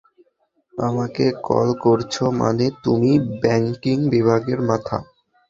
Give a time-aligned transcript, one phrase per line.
[0.73, 3.11] আমাকে কল করছো মানে তুমি
[3.41, 4.97] ব্যাংকিং বিভাগের মাথা।